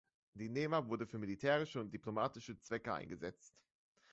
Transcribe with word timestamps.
Die 0.33 0.49
Nema 0.49 0.87
wurde 0.89 1.05
für 1.05 1.19
militärische 1.19 1.79
und 1.79 1.93
diplomatische 1.93 2.57
Zwecke 2.59 2.91
eingesetzt. 2.91 3.53